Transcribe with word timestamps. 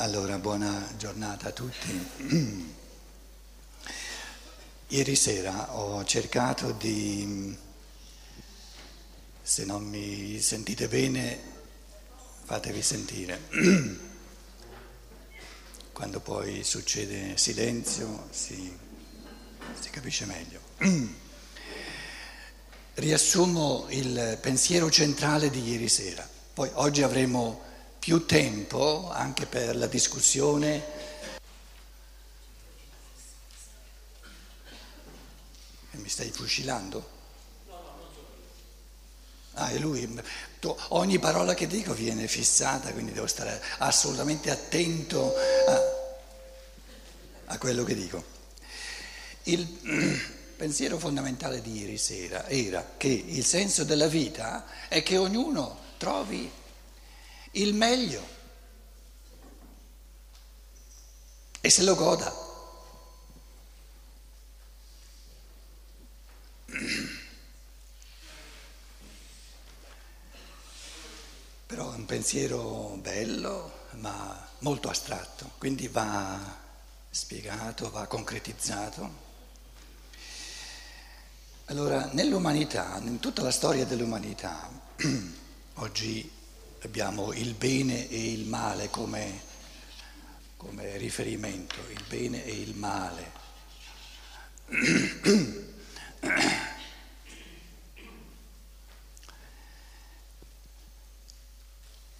Allora, 0.00 0.38
buona 0.38 0.82
giornata 0.96 1.48
a 1.48 1.52
tutti. 1.52 1.92
Ieri 4.88 5.14
sera 5.14 5.76
ho 5.76 6.02
cercato 6.06 6.72
di, 6.72 7.54
se 9.42 9.64
non 9.66 9.84
mi 9.84 10.40
sentite 10.40 10.88
bene, 10.88 11.38
fatevi 12.44 12.80
sentire. 12.80 13.42
Quando 15.92 16.20
poi 16.20 16.64
succede 16.64 17.36
silenzio 17.36 18.28
si, 18.30 18.74
si 19.78 19.90
capisce 19.90 20.24
meglio. 20.24 20.60
Riassumo 22.94 23.84
il 23.90 24.38
pensiero 24.40 24.90
centrale 24.90 25.50
di 25.50 25.62
ieri 25.62 25.90
sera. 25.90 26.26
Poi 26.54 26.70
oggi 26.72 27.02
avremo 27.02 27.68
più 28.00 28.24
tempo 28.24 29.10
anche 29.10 29.46
per 29.46 29.76
la 29.76 29.86
discussione. 29.86 30.82
E 35.90 35.96
mi 35.98 36.08
stai 36.08 36.30
fucilando? 36.30 37.18
Ah, 39.54 39.68
è 39.68 39.78
lui. 39.78 40.08
Ogni 40.88 41.18
parola 41.18 41.52
che 41.52 41.66
dico 41.66 41.92
viene 41.92 42.26
fissata, 42.26 42.90
quindi 42.92 43.12
devo 43.12 43.26
stare 43.26 43.62
assolutamente 43.78 44.50
attento 44.50 45.34
a, 45.66 45.82
a 47.46 47.58
quello 47.58 47.84
che 47.84 47.94
dico. 47.94 48.24
Il 49.44 49.66
pensiero 50.56 50.98
fondamentale 50.98 51.60
di 51.60 51.80
ieri 51.80 51.98
sera 51.98 52.48
era 52.48 52.94
che 52.96 53.08
il 53.08 53.44
senso 53.44 53.84
della 53.84 54.06
vita 54.06 54.64
è 54.88 55.02
che 55.02 55.18
ognuno 55.18 55.78
trovi 55.98 56.50
il 57.52 57.74
meglio 57.74 58.38
e 61.60 61.68
se 61.68 61.82
lo 61.82 61.94
goda. 61.94 62.48
Però 71.66 71.92
è 71.92 71.94
un 71.94 72.04
pensiero 72.06 72.96
bello, 73.00 73.86
ma 73.92 74.48
molto 74.60 74.88
astratto, 74.88 75.52
quindi 75.58 75.86
va 75.88 76.58
spiegato, 77.10 77.90
va 77.90 78.06
concretizzato. 78.06 79.28
Allora, 81.66 82.08
nell'umanità, 82.12 82.98
in 83.02 83.20
tutta 83.20 83.42
la 83.42 83.52
storia 83.52 83.84
dell'umanità, 83.84 84.68
oggi 85.74 86.38
abbiamo 86.82 87.32
il 87.32 87.54
bene 87.54 88.08
e 88.08 88.32
il 88.32 88.46
male 88.46 88.88
come, 88.90 89.40
come 90.56 90.96
riferimento, 90.96 91.76
il 91.90 92.04
bene 92.08 92.44
e 92.44 92.52
il 92.52 92.74
male. 92.74 93.38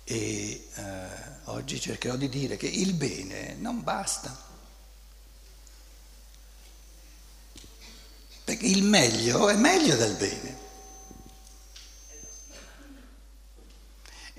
E 0.05 0.69
eh, 0.75 1.07
oggi 1.45 1.81
cercherò 1.81 2.17
di 2.17 2.29
dire 2.29 2.57
che 2.57 2.67
il 2.67 2.95
bene 2.95 3.55
non 3.55 3.83
basta. 3.83 4.49
Perché 8.43 8.67
il 8.67 8.83
meglio 8.83 9.49
è 9.49 9.55
meglio 9.55 9.95
del 9.95 10.17
bene. 10.17 10.70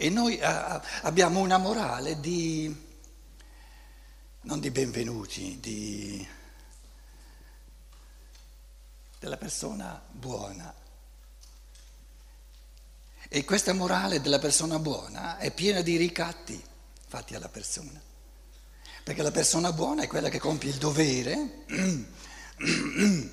E 0.02 0.09
noi 0.09 0.39
abbiamo 0.41 1.41
una 1.41 1.59
morale 1.59 2.19
di, 2.19 2.75
non 4.41 4.59
di 4.59 4.71
benvenuti, 4.71 5.59
di, 5.59 6.27
della 9.20 9.37
persona 9.37 10.02
buona. 10.09 10.73
E 13.30 13.45
questa 13.45 13.73
morale 13.73 14.21
della 14.21 14.39
persona 14.39 14.80
buona 14.80 15.37
è 15.37 15.52
piena 15.52 15.81
di 15.81 15.98
ricatti 15.98 16.59
fatti 17.08 17.36
alla 17.36 17.49
persona. 17.49 18.02
Perché 19.03 19.21
la 19.21 19.30
persona 19.30 19.71
buona 19.71 20.02
è 20.02 20.08
quella 20.08 20.30
che 20.30 20.39
compie 20.39 20.71
il 20.71 20.77
dovere 20.77 21.65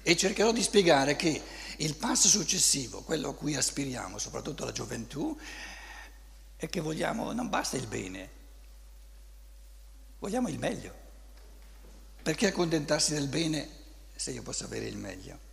e 0.00 0.16
cercherò 0.16 0.52
di 0.52 0.62
spiegare 0.62 1.16
che 1.16 1.59
il 1.80 1.96
passo 1.96 2.28
successivo, 2.28 3.02
quello 3.02 3.30
a 3.30 3.34
cui 3.34 3.56
aspiriamo, 3.56 4.18
soprattutto 4.18 4.64
la 4.64 4.72
gioventù, 4.72 5.38
è 6.56 6.68
che 6.68 6.80
vogliamo, 6.80 7.32
non 7.32 7.48
basta 7.48 7.78
il 7.78 7.86
bene, 7.86 8.30
vogliamo 10.18 10.48
il 10.48 10.58
meglio. 10.58 11.08
Perché 12.22 12.48
accontentarsi 12.48 13.14
del 13.14 13.28
bene 13.28 13.68
se 14.14 14.30
io 14.32 14.42
posso 14.42 14.64
avere 14.64 14.84
il 14.86 14.98
meglio? 14.98 15.48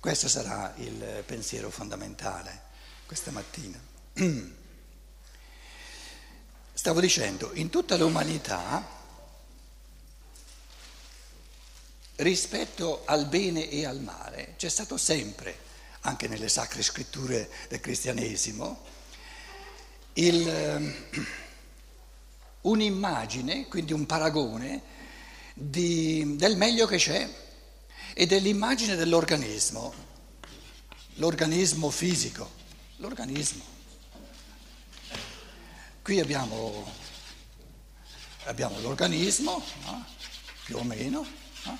Questo 0.00 0.28
sarà 0.28 0.74
il 0.76 1.22
pensiero 1.24 1.70
fondamentale 1.70 2.66
questa 3.06 3.30
mattina. 3.30 3.80
Stavo 6.74 7.00
dicendo, 7.00 7.52
in 7.54 7.70
tutta 7.70 7.96
l'umanità 7.96 8.97
rispetto 12.18 13.02
al 13.04 13.26
bene 13.26 13.68
e 13.68 13.84
al 13.84 14.00
male 14.00 14.54
c'è 14.56 14.68
stato 14.68 14.96
sempre, 14.96 15.56
anche 16.00 16.26
nelle 16.26 16.48
sacre 16.48 16.82
scritture 16.82 17.48
del 17.68 17.80
cristianesimo, 17.80 18.84
il, 20.14 20.48
ehm, 20.48 20.94
un'immagine, 22.62 23.68
quindi 23.68 23.92
un 23.92 24.06
paragone 24.06 24.82
di, 25.54 26.36
del 26.36 26.56
meglio 26.56 26.86
che 26.86 26.96
c'è 26.96 27.28
e 28.14 28.26
dell'immagine 28.26 28.96
dell'organismo, 28.96 29.94
l'organismo 31.14 31.90
fisico, 31.90 32.50
l'organismo. 32.96 33.76
Qui 36.02 36.18
abbiamo, 36.18 36.90
abbiamo 38.44 38.80
l'organismo, 38.80 39.62
no? 39.84 40.04
più 40.64 40.78
o 40.78 40.82
meno. 40.82 41.24
No? 41.64 41.78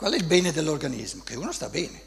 Qual 0.00 0.14
è 0.14 0.16
il 0.16 0.24
bene 0.24 0.50
dell'organismo? 0.50 1.22
Che 1.22 1.34
uno 1.34 1.52
sta 1.52 1.68
bene. 1.68 2.02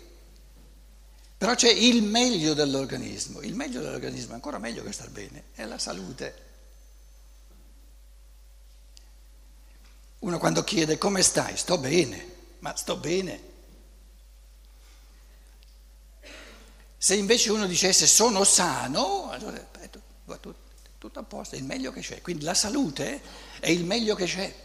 Però 1.38 1.54
c'è 1.54 1.70
il 1.70 2.02
meglio 2.02 2.56
dell'organismo. 2.56 3.40
Il 3.42 3.54
meglio 3.54 3.82
dell'organismo 3.82 4.32
è 4.32 4.34
ancora 4.34 4.58
meglio 4.58 4.84
che 4.84 4.92
star 4.92 5.12
bene, 5.12 5.44
è 5.54 5.64
la 5.66 5.78
salute. 5.78 6.42
Uno 10.18 10.40
quando 10.40 10.64
chiede 10.64 10.98
come 10.98 11.22
stai, 11.22 11.56
sto 11.56 11.78
bene, 11.78 12.26
ma 12.62 12.76
sto 12.76 12.98
bene. 12.98 13.42
Se 16.98 17.14
invece 17.14 17.52
uno 17.52 17.68
dicesse 17.68 18.08
sono 18.08 18.44
sano, 18.44 19.30
allora 19.30 19.70
va 20.26 20.38
tutto, 20.38 20.62
tutto 20.98 21.20
a 21.20 21.24
posto, 21.24 21.54
è 21.54 21.60
il 21.60 21.64
meglio 21.64 21.92
che 21.92 22.02
c'è. 22.02 22.24
Quindi 22.24 22.44
la 22.44 22.56
salute 22.56 23.22
è 23.60 23.70
il 23.70 23.86
meglio 23.86 24.16
che 24.16 24.26
c'è. 24.26 24.63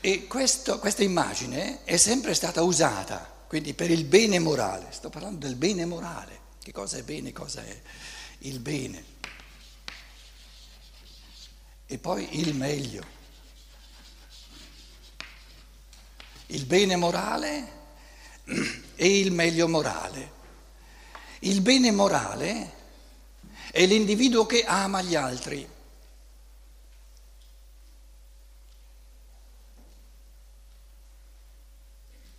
E 0.00 0.28
questo, 0.28 0.78
questa 0.78 1.02
immagine 1.02 1.82
è 1.82 1.96
sempre 1.96 2.32
stata 2.34 2.62
usata, 2.62 3.18
quindi 3.48 3.74
per 3.74 3.90
il 3.90 4.04
bene 4.04 4.38
morale, 4.38 4.92
sto 4.92 5.10
parlando 5.10 5.44
del 5.44 5.56
bene 5.56 5.84
morale, 5.86 6.40
che 6.62 6.70
cosa 6.70 6.98
è 6.98 7.02
bene, 7.02 7.32
cosa 7.32 7.64
è 7.64 7.80
il 8.38 8.60
bene. 8.60 9.16
E 11.86 11.98
poi 11.98 12.38
il 12.38 12.54
meglio. 12.54 13.16
Il 16.46 16.64
bene 16.64 16.94
morale 16.94 17.72
e 18.94 19.18
il 19.18 19.32
meglio 19.32 19.66
morale. 19.66 20.36
Il 21.40 21.60
bene 21.60 21.90
morale 21.90 22.74
è 23.72 23.84
l'individuo 23.84 24.46
che 24.46 24.62
ama 24.64 25.02
gli 25.02 25.16
altri. 25.16 25.76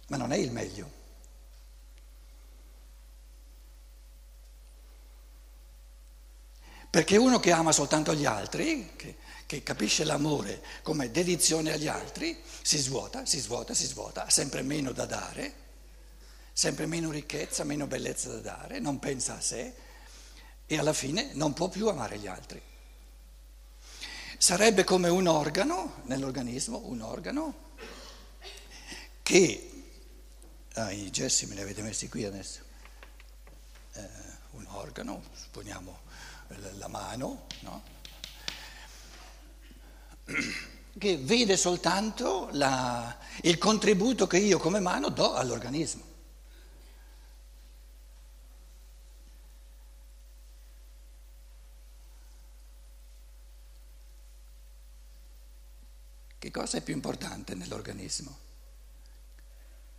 ma 0.10 0.18
non 0.18 0.31
è 0.31 0.38
il 0.38 0.51
meglio. 0.51 0.98
Perché 7.00 7.16
uno 7.16 7.40
che 7.40 7.54
ama 7.54 7.72
soltanto 7.72 8.13
gli 8.13 8.25
altri, 8.25 8.92
che, 8.98 9.16
che, 9.46 9.63
capisce 9.63 10.04
l'amore 10.04 10.62
come 10.81 11.10
dedizione 11.12 11.72
agli 11.72 11.88
altri, 11.88 12.38
si 12.62 12.78
svuota, 12.78 13.25
si 13.25 13.40
svuota, 13.40 13.74
si 13.74 13.86
svuota, 13.86 14.25
ha 14.25 14.30
sempre 14.30 14.63
meno 14.63 14.92
da 14.92 15.06
dare, 15.06 15.54
sempre 16.51 16.88
meno 16.88 17.10
ricchezza, 17.10 17.63
meno 17.63 17.88
bellezza 17.88 18.28
da 18.28 18.40
dare, 18.40 18.80
non 18.80 19.00
pensa 19.00 19.38
a 19.38 19.40
sé 19.40 19.74
e 20.66 20.78
alla 20.78 20.92
fine 20.92 21.30
non 21.36 21.54
può 21.54 21.69
più 21.69 21.88
amare 21.88 22.18
gli 22.18 22.28
altri. 22.28 22.62
Sarebbe 24.38 24.84
come 24.84 25.07
un 25.07 25.28
organo 25.28 26.01
nell'organismo, 26.04 26.81
un 26.84 27.00
organo 27.00 27.54
che 29.24 29.84
ah, 30.74 30.92
i 30.92 31.10
gessi 31.12 31.46
me 31.46 31.56
li 31.56 31.62
avete 31.62 31.81
messi 31.81 32.10
qui 32.10 32.25
adesso, 32.25 32.60
eh, 33.94 34.10
un 34.51 34.66
organo, 34.68 35.24
supponiamo 35.31 36.07
la 36.78 36.88
mano, 36.88 37.46
no? 37.62 37.84
che 40.98 41.18
vede 41.18 41.57
soltanto 41.57 42.50
la, 42.51 43.18
il 43.42 43.57
contributo 43.57 44.28
che 44.28 44.38
io 44.38 44.60
come 44.60 44.80
mano 44.80 45.10
do 45.10 45.34
all'organismo. 45.34 46.07
Che 56.38 56.51
cosa 56.51 56.78
è 56.78 56.81
più 56.81 56.94
importante 56.94 57.54
nell'organismo? 57.54 58.38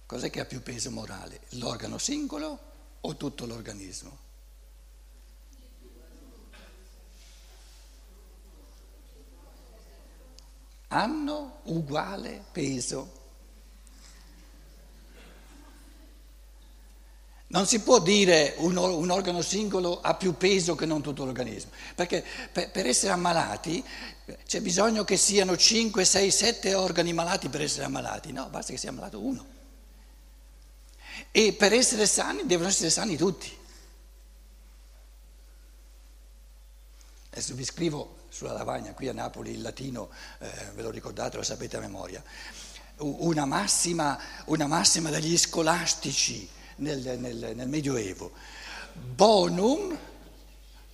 Cos'è 0.07 0.31
che 0.31 0.41
ha 0.41 0.45
più 0.45 0.63
peso 0.63 0.91
morale? 0.91 1.43
L'organo 1.51 1.99
singolo 1.99 2.59
o 3.01 3.17
tutto 3.17 3.47
l'organismo? 3.47 4.30
Hanno 10.93 11.61
uguale 11.65 12.45
peso. 12.53 13.19
Non 17.49 17.67
si 17.67 17.81
può 17.81 17.99
dire 17.99 18.55
un, 18.59 18.77
un, 18.77 19.11
organo 19.11 19.43
singolo 19.43 20.01
ha 20.01 20.15
più 20.15 20.37
peso 20.37 20.77
che 20.77 20.87
non 20.87 21.03
tutto 21.03 21.25
l'organismo, 21.25 21.73
perché 21.97 22.25
per, 22.53 22.71
per, 22.71 22.87
essere 22.87 23.13
ammalati 23.13 23.85
c'è 24.47 24.61
bisogno 24.61 25.03
che 25.03 25.17
siano 25.17 25.57
5, 25.57 26.05
6, 26.05 26.31
7 26.31 26.75
organi 26.75 27.13
malati 27.13 27.49
per 27.49 27.63
essere 27.63 27.87
ammalati, 27.87 28.33
no, 28.33 28.49
basta 28.51 28.73
che 28.73 28.79
sia 28.79 28.91
ammalato 28.91 29.19
uno. 29.19 29.59
E 31.33 31.53
per 31.53 31.73
essere 31.73 32.07
sani 32.07 32.47
devono 32.47 32.69
essere 32.69 32.89
sani 32.89 33.17
tutti. 33.17 33.59
Adesso 37.31 37.55
vi 37.55 37.65
scrivo 37.65 38.20
sulla 38.31 38.53
lavagna 38.53 38.95
qui 38.95 39.09
a 39.09 39.13
Napoli 39.13 39.51
il 39.51 39.61
latino, 39.61 40.09
eh, 40.39 40.49
ve 40.75 40.83
lo 40.83 40.91
ricordate, 40.91 41.37
lo 41.37 41.43
sapete 41.43 41.77
a 41.77 41.81
memoria, 41.81 42.23
una 42.99 43.45
massima, 43.45 44.19
una 44.47 44.67
massima 44.67 45.11
degli 45.11 45.37
scolastici 45.37 46.49
nel, 46.77 47.19
nel, 47.19 47.53
nel, 47.55 47.69
Medioevo. 47.69 48.33
Bonum, 48.95 49.97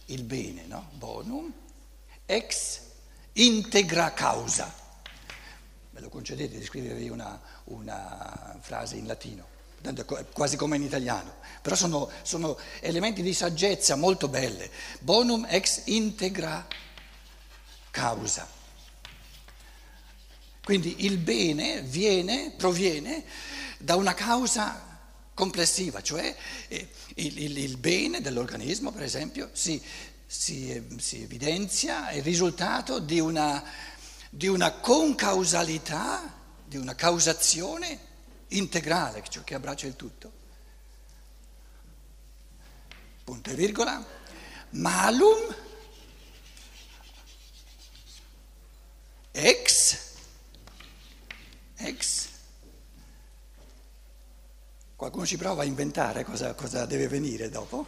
il 0.07 0.23
bene, 0.23 0.65
no? 0.67 0.89
Bonum, 0.95 1.53
ex 2.25 2.81
integra 3.33 4.13
causa. 4.13 4.73
Me 5.91 6.01
lo 6.01 6.09
concedete 6.09 6.59
di 6.59 6.65
scrivervi 6.65 7.09
una, 7.09 7.41
una 7.65 8.57
frase 8.61 8.97
in 8.97 9.07
latino? 9.07 9.55
quasi 10.33 10.57
come 10.57 10.75
in 10.75 10.83
italiano, 10.83 11.35
però 11.63 11.77
sono, 11.77 12.11
sono, 12.23 12.59
elementi 12.81 13.23
di 13.23 13.33
saggezza 13.33 13.95
molto 13.95 14.27
belle. 14.27 14.69
Bonum 14.99 15.47
ex 15.49 15.83
integra 15.85 16.67
causa. 16.67 16.86
Quindi 20.63 21.05
il 21.05 21.19
bene 21.19 21.81
viene, 21.83 22.53
proviene 22.57 23.25
da 23.79 23.95
una 23.97 24.15
causa 24.15 24.99
complessiva, 25.33 26.03
cioè 26.03 26.35
eh, 26.69 26.89
il, 27.15 27.39
il, 27.41 27.59
il 27.59 27.77
bene 27.77 28.21
dell'organismo, 28.21 28.91
per 28.91 29.03
esempio, 29.03 29.51
si, 29.53 29.81
si, 30.27 30.83
si 30.99 31.23
evidenzia 31.23 32.11
il 32.11 32.23
risultato 32.23 32.99
di 32.99 33.21
una, 33.21 33.63
di 34.29 34.49
una 34.49 34.73
concausalità, 34.73 36.35
di 36.65 36.77
una 36.77 36.95
causazione 36.95 37.99
integrale, 38.49 39.23
cioè 39.29 39.45
che 39.45 39.55
abbraccia 39.55 39.87
il 39.87 39.97
tutto. 39.97 40.33
Punto 43.25 43.51
e 43.51 43.55
virgola. 43.55 44.05
Malum 44.71 45.65
ex, 49.37 49.99
ex. 51.77 52.29
Qualcuno 54.97 55.27
ci 55.27 55.37
prova 55.37 55.63
a 55.63 55.67
inventare 55.67 56.25
cosa, 56.25 56.55
cosa 56.55 56.87
deve 56.87 57.07
venire 57.07 57.51
dopo? 57.51 57.87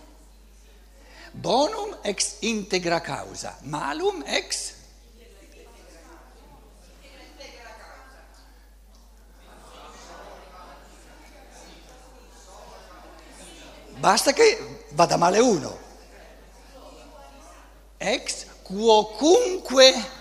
Bonum 1.31 1.99
ex 2.03 2.37
integra 2.41 3.01
causa, 3.01 3.57
malum 3.63 4.23
ex 4.27 4.77
Basta 13.99 14.33
che 14.33 14.85
vada 14.91 15.17
male 15.17 15.41
uno. 15.41 15.77
Ex 17.97 18.47
quocunque 18.63 20.18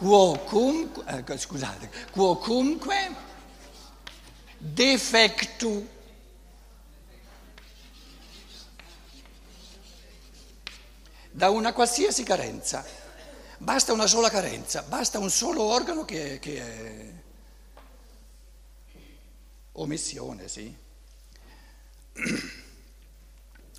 quocunque, 0.00 1.04
eh, 1.26 1.36
scusate, 1.38 1.90
quocunque 2.10 3.14
defectu 4.56 5.86
da 11.30 11.50
una 11.50 11.74
qualsiasi 11.74 12.22
carenza. 12.22 12.82
Basta 13.58 13.92
una 13.92 14.06
sola 14.06 14.30
carenza, 14.30 14.80
basta 14.80 15.18
un 15.18 15.28
solo 15.28 15.64
organo 15.64 16.06
che, 16.06 16.38
che 16.38 16.56
è 16.62 17.12
omissione, 19.72 20.48
sì. 20.48 20.74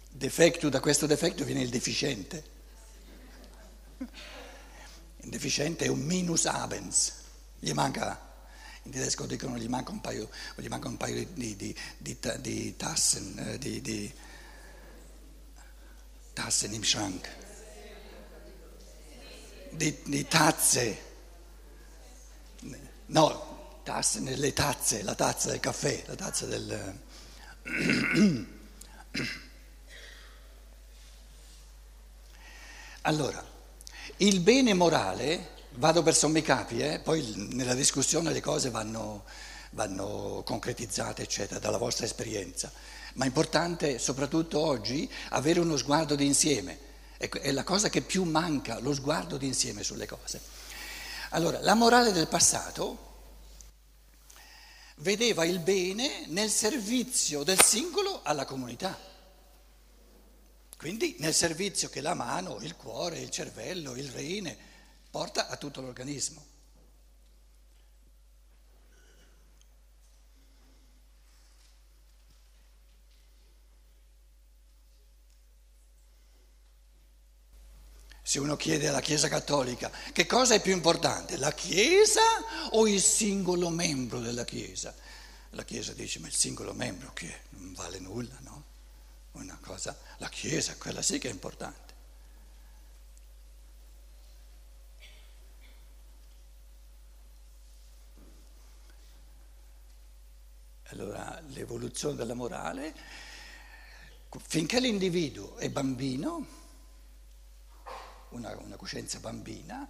Defectu, 0.08 0.70
da 0.70 0.80
questo 0.80 1.08
defetto 1.08 1.44
viene 1.46 1.62
il 1.64 1.70
deficiente. 1.70 2.44
Il 5.24 5.30
deficiente 5.30 5.86
è 5.86 5.88
un 5.88 6.00
minus 6.00 6.46
abens, 6.46 7.14
gli 7.60 7.72
manca, 7.74 8.20
in 8.84 8.92
tedesco 8.92 9.28
dicono 9.28 9.56
gli 9.58 9.68
manca 9.68 9.92
un 9.92 10.02
paio, 10.02 10.30
gli 10.56 10.68
manca 10.68 10.88
un 10.88 10.98
paio 10.98 11.28
di, 11.34 11.56
di, 11.56 11.76
di, 11.98 12.18
di 12.40 12.76
tassen, 12.76 13.38
eh, 13.38 13.58
di, 13.60 14.14
tassen 16.34 16.74
im 16.74 16.82
Schrank, 16.82 17.30
di, 19.70 20.28
tazze, 20.28 21.02
no, 23.06 23.80
tasse, 23.84 24.20
le 24.22 24.54
tazze, 24.54 25.04
la 25.04 25.14
tazza 25.14 25.50
del 25.50 25.60
caffè, 25.60 26.04
la 26.08 26.16
tazza 26.16 26.46
del... 26.48 27.00
Allora, 33.04 33.51
il 34.18 34.40
bene 34.40 34.74
morale, 34.74 35.50
vado 35.76 36.04
per 36.04 36.16
sommi 36.16 36.42
capi, 36.42 36.80
eh, 36.80 37.00
poi 37.00 37.34
nella 37.52 37.74
discussione 37.74 38.32
le 38.32 38.42
cose 38.42 38.70
vanno, 38.70 39.24
vanno 39.72 40.42
concretizzate, 40.46 41.24
eccetera, 41.24 41.60
dalla 41.60 41.78
vostra 41.78 42.06
esperienza, 42.06 42.72
ma 43.14 43.24
è 43.24 43.28
importante 43.28 44.00
soprattutto 44.00 44.60
oggi 44.60 45.10
avere 45.30 45.60
uno 45.60 45.78
sguardo 45.78 46.16
d'insieme, 46.16 46.90
è 47.18 47.52
la 47.52 47.64
cosa 47.64 47.90
che 47.90 48.02
più 48.02 48.24
manca, 48.24 48.80
lo 48.80 48.94
sguardo 48.94 49.38
d'insieme 49.38 49.84
sulle 49.84 50.08
cose. 50.08 50.42
Allora, 51.30 51.60
la 51.62 51.76
morale 51.76 52.12
del 52.12 52.28
passato 52.28 53.10
vedeva 54.98 55.46
il 55.46 55.60
bene 55.60 56.26
nel 56.28 56.50
servizio 56.50 57.44
del 57.44 57.62
singolo 57.62 58.22
alla 58.24 58.46
comunità. 58.46 59.11
Quindi 60.82 61.16
nel 61.20 61.36
servizio 61.36 61.90
che 61.90 62.02
la 62.02 62.16
mano, 62.16 62.58
il 62.62 62.76
cuore, 62.76 63.20
il 63.20 63.30
cervello, 63.30 63.96
il 63.96 64.10
rene 64.10 64.58
porta 65.12 65.48
a 65.48 65.56
tutto 65.56 65.80
l'organismo. 65.80 66.44
Se 78.24 78.40
uno 78.40 78.56
chiede 78.56 78.88
alla 78.88 79.02
Chiesa 79.02 79.28
Cattolica 79.28 79.92
che 80.12 80.26
cosa 80.26 80.56
è 80.56 80.62
più 80.62 80.74
importante, 80.74 81.38
la 81.38 81.54
Chiesa 81.54 82.24
o 82.72 82.88
il 82.88 83.04
singolo 83.04 83.70
membro 83.70 84.20
della 84.20 84.46
Chiesa? 84.46 84.96
La 85.52 85.64
Chiesa 85.64 85.94
dice 85.94 86.18
ma 86.18 86.26
il 86.26 86.34
singolo 86.34 86.74
membro 86.74 87.14
che 87.14 87.42
non 87.50 87.72
vale 87.74 88.00
nulla, 88.00 88.36
no? 88.40 88.71
Una 89.34 89.58
cosa, 89.62 89.98
la 90.18 90.30
Chiesa, 90.30 90.76
quella 90.78 91.02
sì 91.02 91.20
che 91.20 91.30
è 91.30 91.32
importante. 91.32 91.90
Allora 100.90 101.40
l'evoluzione 101.48 102.16
della 102.16 102.34
morale, 102.34 102.94
finché 104.40 104.80
l'individuo 104.82 105.56
è 105.56 105.70
bambino, 105.70 106.46
una, 108.30 108.58
una 108.58 108.76
coscienza 108.76 109.20
bambina, 109.20 109.88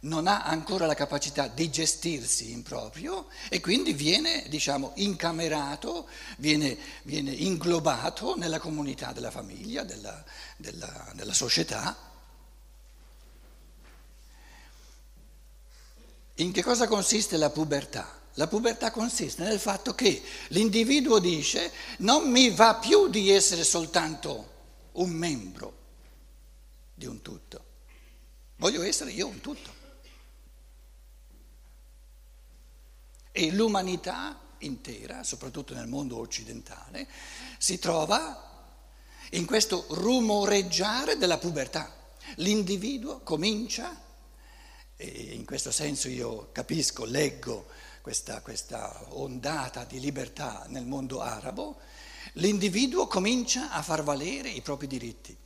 non 0.00 0.26
ha 0.26 0.44
ancora 0.44 0.86
la 0.86 0.94
capacità 0.94 1.48
di 1.48 1.70
gestirsi 1.70 2.52
in 2.52 2.62
proprio 2.62 3.26
e 3.48 3.60
quindi 3.60 3.92
viene, 3.92 4.44
diciamo, 4.48 4.92
incamerato, 4.96 6.08
viene, 6.36 6.78
viene 7.02 7.32
inglobato 7.32 8.36
nella 8.36 8.60
comunità 8.60 9.12
della 9.12 9.30
famiglia, 9.30 9.82
della, 9.82 10.24
della, 10.56 11.12
della 11.14 11.34
società. 11.34 11.96
In 16.36 16.52
che 16.52 16.62
cosa 16.62 16.86
consiste 16.86 17.36
la 17.36 17.50
pubertà? 17.50 18.16
La 18.34 18.46
pubertà 18.46 18.92
consiste 18.92 19.42
nel 19.42 19.58
fatto 19.58 19.96
che 19.96 20.22
l'individuo 20.48 21.18
dice 21.18 21.72
non 21.98 22.30
mi 22.30 22.50
va 22.50 22.76
più 22.76 23.08
di 23.08 23.30
essere 23.30 23.64
soltanto 23.64 24.54
un 24.92 25.10
membro 25.10 25.76
di 26.94 27.06
un 27.06 27.20
tutto, 27.20 27.64
voglio 28.56 28.82
essere 28.82 29.10
io 29.10 29.26
un 29.26 29.40
tutto. 29.40 29.77
E 33.38 33.52
l'umanità 33.52 34.36
intera, 34.58 35.22
soprattutto 35.22 35.72
nel 35.72 35.86
mondo 35.86 36.18
occidentale, 36.18 37.06
si 37.56 37.78
trova 37.78 38.74
in 39.30 39.46
questo 39.46 39.86
rumoreggiare 39.90 41.16
della 41.16 41.38
pubertà. 41.38 41.94
L'individuo 42.38 43.20
comincia, 43.20 43.96
e 44.96 45.06
in 45.06 45.44
questo 45.44 45.70
senso 45.70 46.08
io 46.08 46.48
capisco, 46.50 47.04
leggo, 47.04 47.68
questa, 48.00 48.40
questa 48.40 49.06
ondata 49.10 49.84
di 49.84 50.00
libertà 50.00 50.64
nel 50.66 50.84
mondo 50.84 51.20
arabo, 51.20 51.76
l'individuo 52.32 53.06
comincia 53.06 53.70
a 53.70 53.82
far 53.82 54.02
valere 54.02 54.48
i 54.48 54.62
propri 54.62 54.88
diritti. 54.88 55.36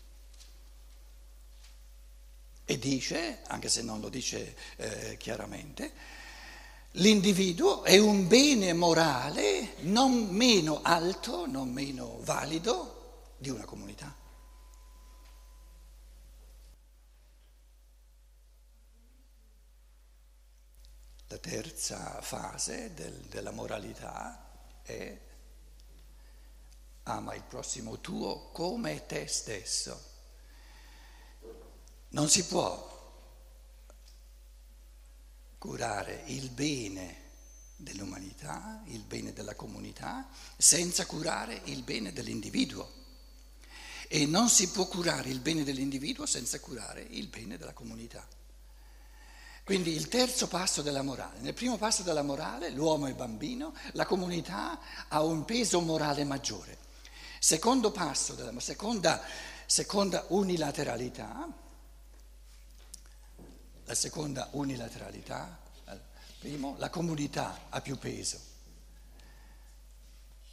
E 2.64 2.78
dice, 2.78 3.40
anche 3.48 3.68
se 3.68 3.82
non 3.82 4.00
lo 4.00 4.08
dice 4.08 4.56
eh, 4.76 5.18
chiaramente, 5.18 6.20
l'individuo 6.92 7.84
è 7.84 7.98
un 7.98 8.28
bene 8.28 8.72
morale 8.72 9.74
non 9.80 10.28
meno 10.28 10.80
alto, 10.82 11.46
non 11.46 11.70
meno 11.70 12.18
valido 12.20 13.34
di 13.38 13.48
una 13.48 13.64
comunità. 13.64 14.14
La 21.28 21.38
terza 21.38 22.20
fase 22.20 22.92
del, 22.92 23.14
della 23.22 23.52
moralità 23.52 24.50
è 24.82 25.18
ama 27.04 27.34
il 27.34 27.42
prossimo 27.42 28.00
tuo 28.00 28.50
come 28.50 29.06
te 29.06 29.26
stesso. 29.26 30.10
Non 32.10 32.28
si 32.28 32.44
può 32.44 32.91
curare 35.62 36.24
il 36.26 36.50
bene 36.50 37.18
dell'umanità, 37.76 38.82
il 38.86 39.04
bene 39.04 39.32
della 39.32 39.54
comunità, 39.54 40.26
senza 40.56 41.06
curare 41.06 41.60
il 41.66 41.84
bene 41.84 42.12
dell'individuo. 42.12 42.90
E 44.08 44.26
non 44.26 44.48
si 44.48 44.70
può 44.70 44.88
curare 44.88 45.28
il 45.28 45.38
bene 45.38 45.62
dell'individuo 45.62 46.26
senza 46.26 46.58
curare 46.58 47.06
il 47.10 47.28
bene 47.28 47.58
della 47.58 47.74
comunità. 47.74 48.26
Quindi 49.62 49.92
il 49.92 50.08
terzo 50.08 50.48
passo 50.48 50.82
della 50.82 51.02
morale. 51.02 51.38
Nel 51.38 51.54
primo 51.54 51.78
passo 51.78 52.02
della 52.02 52.24
morale, 52.24 52.70
l'uomo 52.70 53.06
è 53.06 53.14
bambino, 53.14 53.72
la 53.92 54.04
comunità 54.04 54.80
ha 55.06 55.22
un 55.22 55.44
peso 55.44 55.80
morale 55.80 56.24
maggiore. 56.24 56.76
Secondo 57.38 57.92
passo 57.92 58.34
della 58.34 58.58
seconda, 58.58 59.22
seconda 59.66 60.24
unilateralità, 60.30 61.61
la 63.92 63.98
seconda 63.98 64.48
unilateralità, 64.52 65.60
primo, 66.38 66.76
la 66.78 66.88
comunità 66.88 67.66
ha 67.68 67.82
più 67.82 67.98
peso. 67.98 68.40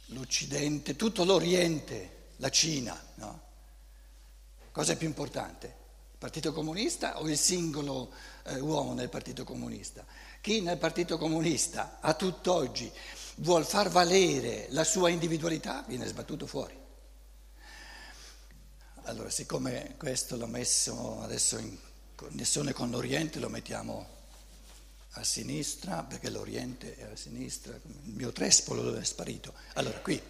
L'Occidente, 0.08 0.94
tutto 0.94 1.24
l'Oriente, 1.24 2.32
la 2.36 2.50
Cina, 2.50 3.02
no? 3.14 3.40
Cosa 4.70 4.92
è 4.92 4.96
più 4.96 5.06
importante? 5.06 5.74
Partito 6.18 6.52
Comunista 6.52 7.18
o 7.18 7.30
il 7.30 7.38
singolo 7.38 8.12
eh, 8.44 8.60
uomo 8.60 8.92
nel 8.92 9.08
Partito 9.08 9.44
Comunista? 9.44 10.04
Chi 10.42 10.60
nel 10.60 10.76
Partito 10.76 11.16
Comunista 11.16 11.96
a 12.00 12.12
tutt'oggi 12.12 12.92
vuol 13.36 13.64
far 13.64 13.88
valere 13.88 14.66
la 14.70 14.84
sua 14.84 15.08
individualità 15.08 15.82
viene 15.86 16.06
sbattuto 16.06 16.46
fuori. 16.46 16.78
Allora, 19.04 19.30
siccome 19.30 19.94
questo 19.96 20.36
l'ho 20.36 20.46
messo 20.46 21.22
adesso 21.22 21.56
in 21.56 21.88
connessione 22.20 22.74
con 22.74 22.90
l'Oriente, 22.90 23.38
lo 23.38 23.48
mettiamo 23.48 24.06
a 25.12 25.24
sinistra, 25.24 26.02
perché 26.02 26.28
l'Oriente 26.28 26.94
è 26.96 27.04
a 27.04 27.16
sinistra, 27.16 27.72
il 27.74 28.12
mio 28.12 28.30
trespolo 28.30 28.94
è 28.94 29.02
sparito. 29.02 29.54
Allora, 29.74 29.98
qui, 30.00 30.20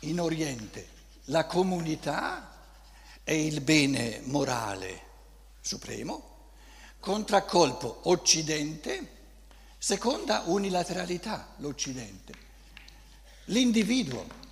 in 0.00 0.20
Oriente, 0.20 0.88
la 1.26 1.46
comunità 1.46 2.54
è 3.22 3.30
il 3.30 3.60
bene 3.60 4.20
morale 4.24 5.02
supremo, 5.60 6.50
contraccolpo 6.98 8.00
Occidente, 8.10 9.14
seconda 9.78 10.42
unilateralità 10.46 11.54
l'Occidente, 11.58 12.34
l'individuo. 13.44 14.44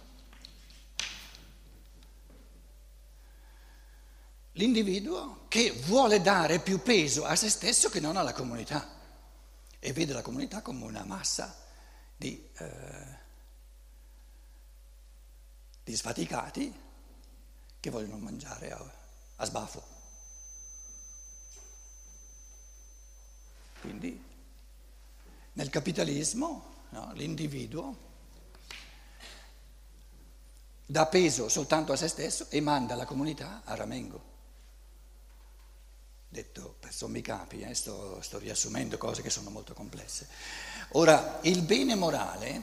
L'individuo 4.56 5.46
che 5.49 5.73
vuole 5.73 6.20
dare 6.20 6.61
più 6.61 6.80
peso 6.80 7.25
a 7.25 7.34
se 7.34 7.50
stesso 7.50 7.88
che 7.88 7.99
non 7.99 8.16
alla 8.16 8.32
comunità 8.32 8.88
e 9.80 9.92
vede 9.92 10.12
la 10.12 10.23
comunità 10.23 10.62
come 10.62 10.84
una 10.84 11.04
massa 11.04 11.54
di, 12.16 12.49
eh, 12.58 13.18
di 15.82 15.96
sfaticati 15.96 16.73
che 17.80 17.90
vogliono 17.90 18.16
mangiare 18.18 18.70
a, 18.70 18.92
a 19.37 19.44
sbafo. 19.44 19.82
Quindi 23.80 24.23
nel 25.54 25.68
capitalismo 25.68 26.84
no, 26.90 27.12
l'individuo 27.14 27.96
dà 30.87 31.06
peso 31.06 31.49
soltanto 31.49 31.92
a 31.92 31.96
se 31.96 32.06
stesso 32.06 32.46
e 32.50 32.61
manda 32.61 32.94
la 32.94 33.04
comunità 33.04 33.62
a 33.64 33.75
ramengo. 33.75 34.34
Detto 36.35 36.75
per 36.81 36.93
sommi 36.93 37.21
capi, 37.21 37.61
eh, 37.61 37.75
sto, 37.75 38.21
sto 38.21 38.38
riassumendo 38.38 38.99
cose 38.99 39.23
che 39.23 39.31
sono 39.31 39.50
molto 39.50 39.73
complesse. 39.73 40.26
Ora, 40.95 41.38
il 41.43 41.62
bene 41.62 41.95
morale, 41.95 42.62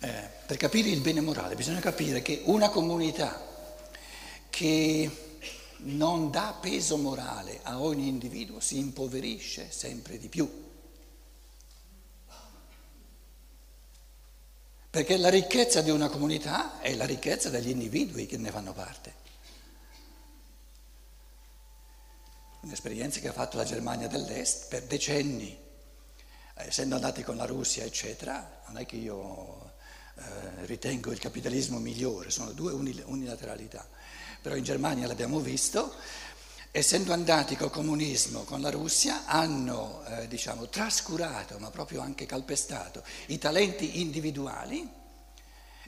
eh, 0.00 0.28
per 0.44 0.56
capire 0.56 0.88
il 0.88 1.00
bene 1.00 1.20
morale 1.20 1.54
bisogna 1.54 1.78
capire 1.78 2.20
che 2.20 2.42
una 2.46 2.70
comunità 2.70 3.40
che 4.50 5.08
non 5.76 6.32
dà 6.32 6.58
peso 6.60 6.96
morale 6.96 7.60
a 7.62 7.80
ogni 7.80 8.08
individuo 8.08 8.58
si 8.58 8.78
impoverisce 8.78 9.70
sempre 9.70 10.18
di 10.18 10.26
più. 10.26 10.66
Perché 14.90 15.16
la 15.18 15.30
ricchezza 15.30 15.82
di 15.82 15.90
una 15.90 16.08
comunità 16.08 16.80
è 16.80 16.96
la 16.96 17.04
ricchezza 17.04 17.48
degli 17.48 17.68
individui 17.68 18.26
che 18.26 18.38
ne 18.38 18.50
fanno 18.50 18.72
parte. 18.72 19.27
Un'esperienza 22.68 23.20
che 23.20 23.28
ha 23.28 23.32
fatto 23.32 23.56
la 23.56 23.64
Germania 23.64 24.08
dell'Est 24.08 24.68
per 24.68 24.82
decenni, 24.82 25.58
essendo 26.56 26.96
andati 26.96 27.22
con 27.22 27.36
la 27.36 27.46
Russia, 27.46 27.82
eccetera, 27.82 28.60
non 28.66 28.76
è 28.76 28.84
che 28.84 28.96
io 28.96 29.72
eh, 30.16 30.66
ritengo 30.66 31.10
il 31.10 31.18
capitalismo 31.18 31.78
migliore, 31.78 32.28
sono 32.28 32.52
due 32.52 32.72
unilateralità. 32.72 33.88
Però 34.42 34.54
in 34.54 34.64
Germania 34.64 35.06
l'abbiamo 35.06 35.40
visto, 35.40 35.94
essendo 36.70 37.14
andati 37.14 37.56
col 37.56 37.70
comunismo, 37.70 38.44
con 38.44 38.60
la 38.60 38.68
Russia, 38.68 39.24
hanno 39.24 40.04
eh, 40.04 40.28
diciamo, 40.28 40.68
trascurato, 40.68 41.58
ma 41.58 41.70
proprio 41.70 42.02
anche 42.02 42.26
calpestato, 42.26 43.02
i 43.28 43.38
talenti 43.38 44.02
individuali 44.02 44.86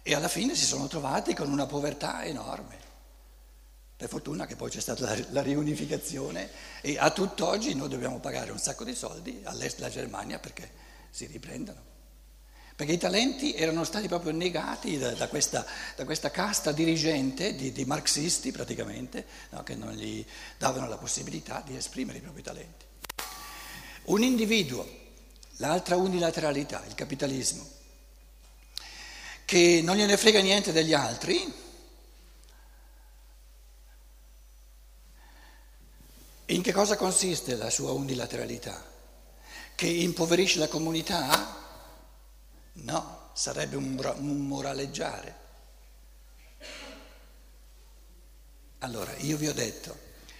e 0.00 0.14
alla 0.14 0.28
fine 0.28 0.54
si 0.54 0.64
sono 0.64 0.86
trovati 0.86 1.34
con 1.34 1.52
una 1.52 1.66
povertà 1.66 2.24
enorme. 2.24 2.89
Per 4.00 4.08
fortuna 4.08 4.46
che 4.46 4.56
poi 4.56 4.70
c'è 4.70 4.80
stata 4.80 5.04
la, 5.04 5.24
la 5.28 5.42
riunificazione 5.42 6.48
e 6.80 6.96
a 6.96 7.10
tutt'oggi 7.10 7.74
noi 7.74 7.90
dobbiamo 7.90 8.18
pagare 8.18 8.50
un 8.50 8.56
sacco 8.56 8.82
di 8.82 8.94
soldi 8.94 9.42
all'est 9.44 9.76
della 9.76 9.90
Germania 9.90 10.38
perché 10.38 10.70
si 11.10 11.26
riprendano 11.26 11.88
perché 12.74 12.94
i 12.94 12.98
talenti 12.98 13.52
erano 13.52 13.84
stati 13.84 14.08
proprio 14.08 14.32
negati 14.32 14.96
da, 14.96 15.10
da, 15.10 15.28
questa, 15.28 15.66
da 15.96 16.06
questa, 16.06 16.30
casta 16.30 16.72
dirigente 16.72 17.54
di, 17.54 17.72
di 17.72 17.84
marxisti 17.84 18.52
praticamente, 18.52 19.26
no, 19.50 19.62
che 19.62 19.74
non 19.74 19.92
gli 19.92 20.24
davano 20.56 20.88
la 20.88 20.96
possibilità 20.96 21.62
di 21.62 21.76
esprimere 21.76 22.16
i 22.16 22.22
propri 22.22 22.40
talenti. 22.40 22.86
Un 24.04 24.22
individuo, 24.22 24.88
l'altra 25.56 25.96
unilateralità, 25.96 26.82
il 26.86 26.94
capitalismo, 26.94 27.68
che 29.44 29.82
non 29.84 29.96
gliene 29.96 30.16
frega 30.16 30.40
niente 30.40 30.72
degli 30.72 30.94
altri, 30.94 31.68
in 36.50 36.62
che 36.62 36.72
cosa 36.72 36.96
consiste 36.96 37.54
la 37.56 37.70
sua 37.70 37.92
unilateralità? 37.92 38.84
Che 39.74 39.86
impoverisce 39.86 40.58
la 40.58 40.68
comunità? 40.68 41.56
No, 42.72 43.30
sarebbe 43.34 43.76
un, 43.76 43.94
moraleggiare. 44.46 45.38
Allora, 48.78 49.14
io 49.18 49.36
vi 49.36 49.46
ho 49.46 49.52
detto, 49.52 49.96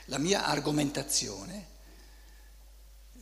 la 0.06 0.18
mia 0.18 0.46
argomentazione, 0.46 1.68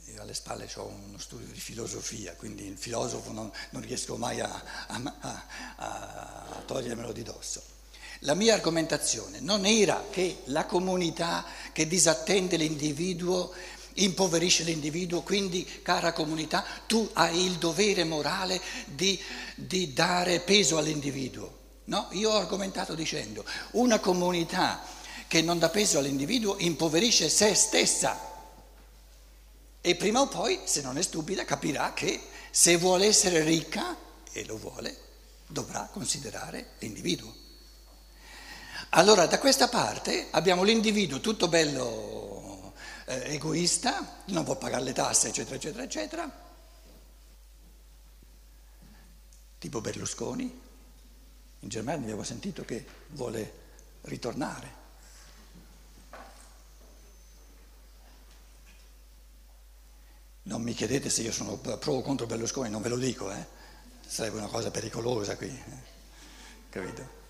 io 0.07 0.23
alle 0.23 0.35
spalle 0.35 0.69
ho 0.77 0.87
uno 0.87 1.19
studio 1.19 1.47
di 1.47 1.61
filosofia, 1.61 2.35
quindi 2.37 2.65
il 2.65 2.79
filosofo 2.79 3.33
non, 3.33 3.53
non 3.71 3.83
riesco 3.83 4.17
mai 4.17 4.41
a, 4.41 4.87
a, 4.87 5.17
a, 5.21 5.47
a 5.77 6.63
togliermelo 6.65 7.13
di 7.13 7.23
dosso. 7.23 7.77
La 8.23 8.35
mia 8.35 8.55
argomentazione 8.55 9.39
non 9.41 9.65
era 9.65 10.07
che 10.11 10.39
la 10.47 10.67
comunità 10.67 11.45
che 11.73 11.87
disattende 11.87 12.57
l'individuo 12.57 13.53
impoverisce 13.95 14.65
l'individuo, 14.65 15.23
quindi 15.23 15.65
cara 15.83 16.13
comunità, 16.13 16.65
tu 16.87 17.09
hai 17.15 17.45
il 17.45 17.55
dovere 17.55 18.05
morale 18.05 18.61
di, 18.87 19.21
di 19.55 19.93
dare 19.93 20.41
peso 20.41 20.79
all'individuo. 20.79 21.57
No, 21.85 22.09
io 22.13 22.31
ho 22.31 22.37
argomentato 22.37 22.95
dicendo 22.95 23.45
una 23.73 23.99
comunità 23.99 24.83
che 25.27 25.43
non 25.43 25.59
dà 25.59 25.69
peso 25.69 25.99
all'individuo 25.99 26.57
impoverisce 26.59 27.29
se 27.29 27.55
stessa 27.55 28.29
e 29.81 29.95
prima 29.95 30.21
o 30.21 30.29
poi, 30.29 30.61
se 30.65 30.83
non 30.83 30.99
è 30.99 31.03
stupida, 31.03 31.45
capirà 31.45 31.93
che 31.95 32.21
se 32.51 32.77
vuole 32.77 33.07
essere 33.07 33.43
ricca, 33.43 33.97
e 34.33 34.45
lo 34.45 34.59
vuole, 34.59 34.97
dovrà 35.47 35.89
considerare 35.91 36.73
l'individuo. 36.81 37.47
Allora 38.91 39.27
da 39.27 39.39
questa 39.39 39.69
parte 39.69 40.29
abbiamo 40.31 40.63
l'individuo 40.63 41.21
tutto 41.21 41.49
bello 41.49 42.73
eh, 43.05 43.35
egoista, 43.35 44.23
non 44.27 44.45
può 44.45 44.57
pagare 44.57 44.83
le 44.83 44.93
tasse, 44.93 45.29
eccetera, 45.29 45.57
eccetera, 45.57 45.83
eccetera, 45.83 46.47
tipo 49.59 49.81
Berlusconi. 49.83 50.67
In 51.61 51.69
Germania 51.69 52.03
abbiamo 52.03 52.23
sentito 52.23 52.65
che 52.65 52.87
vuole 53.09 53.53
ritornare. 54.03 54.77
Non 60.45 60.63
mi 60.63 60.73
chiedete 60.73 61.11
se 61.11 61.23
io 61.23 61.33
sono 61.33 61.57
pro 61.57 61.93
o 61.93 62.01
contro 62.01 62.27
Berlusconi, 62.27 62.71
non 62.71 62.81
ve 62.81 62.89
lo 62.89 62.97
dico, 62.97 63.31
eh? 63.31 63.47
sarebbe 64.07 64.39
una 64.39 64.47
cosa 64.47 64.71
pericolosa 64.71 65.37
qui, 65.37 65.49
eh? 65.49 65.83
capito? 66.71 67.28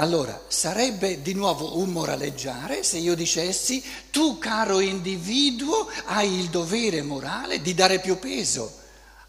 Allora, 0.00 0.40
sarebbe 0.46 1.22
di 1.22 1.34
nuovo 1.34 1.78
un 1.78 1.90
moraleggiare 1.90 2.84
se 2.84 2.98
io 2.98 3.16
dicessi 3.16 3.82
tu 4.12 4.38
caro 4.38 4.78
individuo 4.78 5.90
hai 6.04 6.38
il 6.38 6.50
dovere 6.50 7.02
morale 7.02 7.60
di 7.60 7.74
dare 7.74 7.98
più 7.98 8.16
peso 8.20 8.78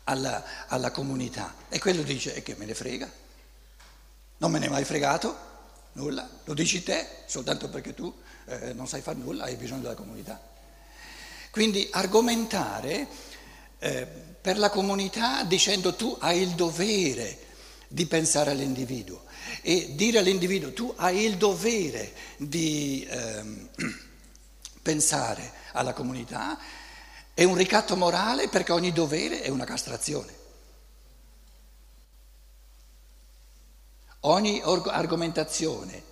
alla, 0.04 0.68
alla 0.68 0.92
comunità. 0.92 1.56
E 1.70 1.80
quello 1.80 2.04
dice, 2.04 2.36
e 2.36 2.44
che 2.44 2.56
me 2.56 2.66
ne 2.66 2.76
frega? 2.76 3.12
Non 4.38 4.52
me 4.52 4.60
ne 4.60 4.68
è 4.68 4.70
mai 4.70 4.84
fregato? 4.86 5.48
Nulla. 5.94 6.30
Lo 6.44 6.54
dici 6.54 6.84
te 6.84 7.24
soltanto 7.26 7.68
perché 7.70 7.96
tu 7.96 8.14
eh, 8.46 8.72
non 8.74 8.88
sai 8.88 9.02
fare 9.02 9.18
nulla, 9.18 9.46
hai 9.46 9.56
bisogno 9.56 9.82
della 9.82 9.96
comunità. 9.96 10.40
Quindi 11.50 11.88
argomentare 11.92 13.08
eh, 13.80 14.06
per 14.40 14.60
la 14.60 14.70
comunità 14.70 15.44
dicendo 15.46 15.96
tu 15.96 16.16
hai 16.20 16.42
il 16.42 16.50
dovere 16.50 17.48
di 17.88 18.06
pensare 18.06 18.52
all'individuo 18.52 19.26
e 19.62 19.96
dire 19.96 20.20
all'individuo 20.20 20.74
tu 20.74 20.94
hai 20.98 21.25
il 21.25 21.38
dovere 21.38 22.13
di 22.38 23.06
ehm, 23.10 23.70
pensare 24.82 25.51
alla 25.74 25.94
comunità 25.94 26.58
è 27.34 27.44
un 27.44 27.56
ricatto 27.56 27.96
morale 27.96 28.50
perché 28.50 28.74
ogni 28.74 28.92
dovere 28.92 29.42
è 29.42 29.48
una 29.48 29.63
castrazione. 29.63 30.38
Ogni 34.24 34.62
argomentazione 34.63 36.04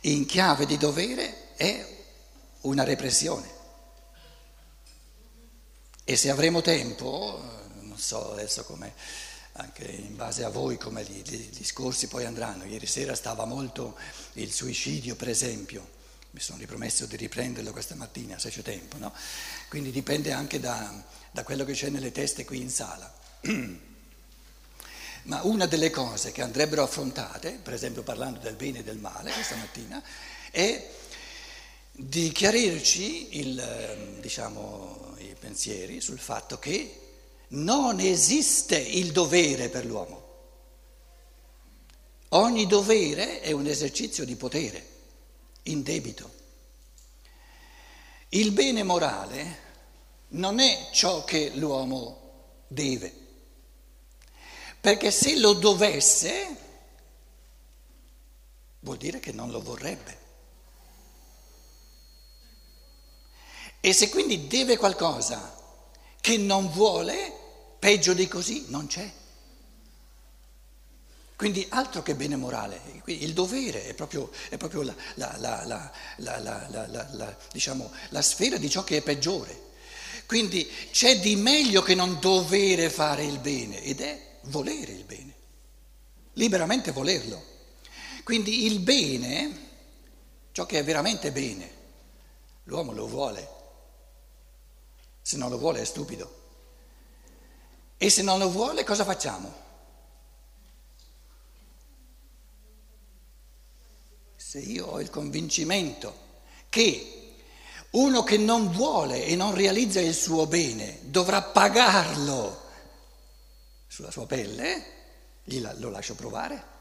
in 0.00 0.26
chiave 0.26 0.66
di 0.66 0.76
dovere 0.76 1.54
è 1.54 1.96
una 2.62 2.82
repressione. 2.82 3.48
E 6.02 6.16
se 6.16 6.30
avremo 6.30 6.60
tempo, 6.60 7.40
non 7.82 7.96
so 7.96 8.32
adesso 8.32 8.64
come 8.64 8.94
anche 9.58 9.84
in 9.84 10.14
base 10.14 10.44
a 10.44 10.48
voi 10.48 10.78
come 10.78 11.04
gli 11.04 11.20
discorsi 11.22 12.06
poi 12.06 12.24
andranno. 12.24 12.64
Ieri 12.64 12.86
sera 12.86 13.14
stava 13.14 13.44
molto 13.44 13.98
il 14.34 14.52
suicidio, 14.52 15.16
per 15.16 15.28
esempio. 15.28 15.96
Mi 16.30 16.40
sono 16.40 16.58
ripromesso 16.58 17.06
di 17.06 17.16
riprenderlo 17.16 17.72
questa 17.72 17.94
mattina, 17.94 18.38
se 18.38 18.50
c'è 18.50 18.62
tempo, 18.62 18.98
no? 18.98 19.12
Quindi 19.68 19.90
dipende 19.90 20.32
anche 20.32 20.60
da, 20.60 21.02
da 21.30 21.42
quello 21.42 21.64
che 21.64 21.72
c'è 21.72 21.88
nelle 21.88 22.12
teste 22.12 22.44
qui 22.44 22.60
in 22.60 22.70
sala. 22.70 23.12
Ma 25.24 25.42
una 25.42 25.66
delle 25.66 25.90
cose 25.90 26.30
che 26.32 26.42
andrebbero 26.42 26.82
affrontate, 26.82 27.58
per 27.62 27.74
esempio 27.74 28.02
parlando 28.02 28.38
del 28.38 28.54
bene 28.54 28.78
e 28.78 28.84
del 28.84 28.98
male 28.98 29.32
questa 29.32 29.56
mattina, 29.56 30.02
è 30.50 30.90
di 31.90 32.30
chiarirci 32.30 33.38
il, 33.40 34.18
diciamo, 34.20 35.16
i 35.18 35.34
pensieri 35.38 36.00
sul 36.00 36.20
fatto 36.20 36.58
che 36.58 37.07
non 37.48 38.00
esiste 38.00 38.76
il 38.78 39.12
dovere 39.12 39.68
per 39.68 39.84
l'uomo. 39.84 40.26
Ogni 42.30 42.66
dovere 42.66 43.40
è 43.40 43.52
un 43.52 43.66
esercizio 43.66 44.24
di 44.24 44.36
potere, 44.36 44.86
in 45.64 45.82
debito. 45.82 46.36
Il 48.30 48.52
bene 48.52 48.82
morale 48.82 49.66
non 50.28 50.58
è 50.60 50.88
ciò 50.92 51.24
che 51.24 51.52
l'uomo 51.54 52.64
deve, 52.66 53.14
perché 54.78 55.10
se 55.10 55.38
lo 55.38 55.54
dovesse 55.54 56.56
vuol 58.80 58.98
dire 58.98 59.20
che 59.20 59.32
non 59.32 59.50
lo 59.50 59.62
vorrebbe. 59.62 60.26
E 63.80 63.92
se 63.94 64.10
quindi 64.10 64.46
deve 64.46 64.76
qualcosa 64.76 65.56
che 66.20 66.36
non 66.36 66.68
vuole, 66.68 67.37
peggio 67.78 68.14
di 68.14 68.28
così 68.28 68.66
non 68.68 68.86
c'è. 68.86 69.10
Quindi 71.38 71.64
altro 71.68 72.02
che 72.02 72.16
bene 72.16 72.34
morale, 72.34 72.80
il 73.04 73.32
dovere 73.32 73.84
è 73.84 73.94
proprio, 73.94 74.28
è 74.48 74.56
proprio 74.56 74.82
la, 74.82 74.94
la, 75.14 75.92
la, 76.16 77.36
diciamo, 77.52 77.92
la 78.08 78.22
sfera 78.22 78.56
di 78.56 78.68
ciò 78.68 78.82
che 78.82 78.96
è 78.96 79.02
peggiore. 79.02 79.66
Quindi 80.26 80.68
c'è 80.90 81.20
di 81.20 81.36
meglio 81.36 81.80
che 81.80 81.94
non 81.94 82.18
dovere 82.18 82.90
fare 82.90 83.24
il 83.24 83.38
bene 83.38 83.80
ed 83.82 84.00
è 84.00 84.38
volere 84.46 84.90
il 84.90 85.04
bene, 85.04 85.34
liberamente 86.32 86.90
volerlo. 86.90 87.40
Quindi 88.24 88.66
il 88.66 88.80
bene, 88.80 89.68
ciò 90.50 90.66
che 90.66 90.80
è 90.80 90.84
veramente 90.84 91.30
bene, 91.30 91.70
l'uomo 92.64 92.92
lo 92.92 93.06
vuole, 93.06 93.48
se 95.22 95.36
non 95.36 95.50
lo 95.50 95.58
vuole 95.58 95.82
è 95.82 95.84
stupido. 95.84 96.37
E 97.98 98.10
se 98.10 98.22
non 98.22 98.38
lo 98.38 98.48
vuole 98.48 98.84
cosa 98.84 99.04
facciamo? 99.04 99.66
Se 104.36 104.60
io 104.60 104.86
ho 104.86 105.00
il 105.00 105.10
convincimento 105.10 106.26
che 106.68 107.34
uno 107.90 108.22
che 108.22 108.38
non 108.38 108.70
vuole 108.70 109.24
e 109.24 109.34
non 109.34 109.52
realizza 109.52 110.00
il 110.00 110.14
suo 110.14 110.46
bene 110.46 111.00
dovrà 111.02 111.42
pagarlo 111.42 112.66
sulla 113.88 114.12
sua 114.12 114.26
pelle, 114.26 114.84
lo 115.44 115.90
lascio 115.90 116.14
provare. 116.14 116.76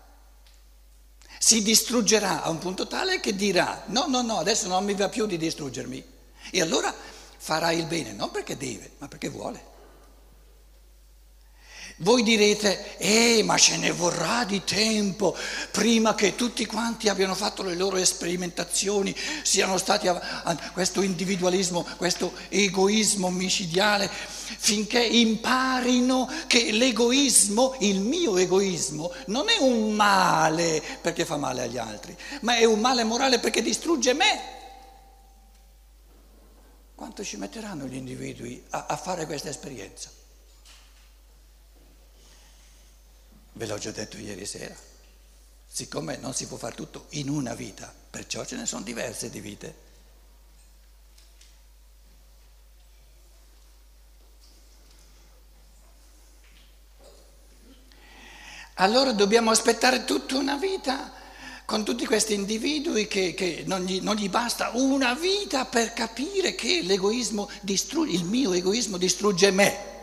Si 1.39 1.63
distruggerà 1.63 2.43
a 2.43 2.49
un 2.49 2.59
punto 2.59 2.87
tale 2.87 3.19
che 3.19 3.35
dirà 3.35 3.83
no, 3.87 4.05
no, 4.05 4.21
no, 4.21 4.37
adesso 4.37 4.67
non 4.67 4.85
mi 4.85 4.93
va 4.93 5.09
più 5.09 5.25
di 5.25 5.37
distruggermi. 5.37 6.15
E 6.51 6.61
allora 6.61 6.93
farà 7.37 7.71
il 7.71 7.85
bene, 7.85 8.13
non 8.13 8.29
perché 8.29 8.55
deve, 8.55 8.93
ma 8.99 9.07
perché 9.07 9.29
vuole. 9.29 9.75
Voi 12.01 12.21
direte, 12.21 12.95
eh, 12.97 13.41
ma 13.43 13.57
ce 13.57 13.75
ne 13.77 13.89
vorrà 13.89 14.43
di 14.43 14.63
tempo 14.63 15.35
prima 15.71 16.13
che 16.13 16.35
tutti 16.35 16.63
quanti 16.67 17.09
abbiano 17.09 17.33
fatto 17.33 17.63
le 17.63 17.73
loro 17.73 18.03
sperimentazioni, 18.05 19.15
siano 19.41 19.79
stati 19.79 20.07
a, 20.07 20.43
a 20.43 20.55
questo 20.73 21.01
individualismo, 21.01 21.87
questo 21.97 22.33
egoismo 22.49 23.31
micidiale, 23.31 24.07
finché 24.11 25.03
imparino 25.03 26.29
che 26.45 26.71
l'egoismo, 26.71 27.75
il 27.79 27.99
mio 27.99 28.37
egoismo, 28.37 29.11
non 29.27 29.49
è 29.49 29.57
un 29.59 29.93
male 29.93 30.83
perché 31.01 31.25
fa 31.25 31.37
male 31.37 31.63
agli 31.63 31.79
altri, 31.79 32.15
ma 32.41 32.57
è 32.57 32.63
un 32.63 32.79
male 32.79 33.05
morale 33.05 33.39
perché 33.39 33.63
distrugge 33.63 34.13
me. 34.13 34.41
Quanto 36.93 37.23
ci 37.23 37.37
metteranno 37.37 37.85
gli 37.85 37.95
individui 37.95 38.63
a, 38.69 38.85
a 38.87 38.97
fare 38.97 39.25
questa 39.25 39.49
esperienza? 39.49 40.16
Ve 43.57 43.65
l'ho 43.65 43.79
già 43.79 43.89
detto 43.89 44.17
ieri 44.17 44.45
sera. 44.45 44.75
Siccome 45.67 46.17
non 46.17 46.35
si 46.35 46.45
può 46.45 46.57
fare 46.57 46.75
tutto 46.75 47.07
in 47.09 47.27
una 47.27 47.55
vita, 47.55 47.91
perciò 48.09 48.45
ce 48.45 48.55
ne 48.55 48.67
sono 48.67 48.83
diverse 48.83 49.31
di 49.31 49.39
vite. 49.39 49.85
Allora 58.75 59.11
dobbiamo 59.11 59.49
aspettare 59.49 60.05
tutta 60.05 60.37
una 60.37 60.57
vita 60.57 61.11
con 61.65 61.83
tutti 61.83 62.05
questi 62.05 62.35
individui 62.35 63.07
che, 63.07 63.33
che 63.33 63.63
non, 63.65 63.83
gli, 63.85 64.01
non, 64.01 64.15
gli, 64.15 64.29
basta 64.29 64.69
una 64.75 65.15
vita 65.15 65.65
per 65.65 65.93
capire 65.93 66.53
che 66.53 66.81
l'egoismo 66.83 67.49
distrugge, 67.61 68.11
il 68.11 68.23
mio 68.23 68.53
egoismo 68.53 68.97
distrugge 68.97 69.49
me. 69.49 69.96